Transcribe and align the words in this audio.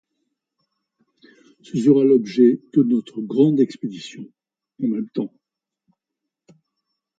Ce 1.61 1.77
sera 1.77 2.03
l’objet 2.03 2.59
de 2.73 2.81
notre 2.81 3.21
grande 3.21 3.59
expédition, 3.59 4.25
en 4.83 4.87
même 4.87 5.09
temps... 5.11 5.31